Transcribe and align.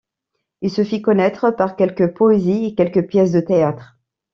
Il 0.61 0.71
se 0.71 0.83
fit 0.83 1.03
connaître 1.03 1.51
par 1.51 1.75
quelques 1.75 2.11
poésies 2.15 2.65
et 2.65 2.73
quelques 2.73 3.05
pièces 3.05 3.33
de 3.33 3.39
théâtre. 3.39 3.99